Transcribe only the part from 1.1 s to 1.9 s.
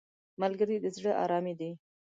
آرامي دی